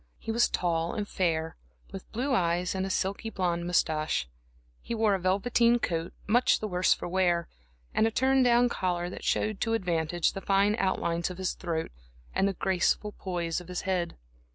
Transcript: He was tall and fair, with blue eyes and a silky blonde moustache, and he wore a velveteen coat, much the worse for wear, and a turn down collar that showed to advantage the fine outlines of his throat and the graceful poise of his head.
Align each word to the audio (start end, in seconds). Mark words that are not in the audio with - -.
He 0.17 0.31
was 0.31 0.49
tall 0.49 0.95
and 0.95 1.07
fair, 1.07 1.57
with 1.91 2.11
blue 2.11 2.33
eyes 2.33 2.73
and 2.73 2.87
a 2.87 2.89
silky 2.89 3.29
blonde 3.29 3.67
moustache, 3.67 4.23
and 4.25 4.31
he 4.81 4.95
wore 4.95 5.13
a 5.13 5.19
velveteen 5.19 5.77
coat, 5.77 6.11
much 6.25 6.57
the 6.59 6.67
worse 6.67 6.91
for 6.91 7.07
wear, 7.07 7.47
and 7.93 8.07
a 8.07 8.09
turn 8.09 8.41
down 8.41 8.67
collar 8.67 9.11
that 9.11 9.23
showed 9.23 9.61
to 9.61 9.73
advantage 9.75 10.33
the 10.33 10.41
fine 10.41 10.75
outlines 10.79 11.29
of 11.29 11.37
his 11.37 11.53
throat 11.53 11.91
and 12.33 12.47
the 12.47 12.53
graceful 12.53 13.11
poise 13.19 13.61
of 13.61 13.67
his 13.67 13.81
head. 13.81 14.17